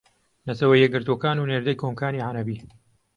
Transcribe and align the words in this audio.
نەتەوە 0.47 0.75
یەکگرتووەکان 0.83 1.37
و 1.37 1.49
نێردەی 1.49 1.79
کۆمکاری 1.81 2.23
عەرەبی 2.27 2.57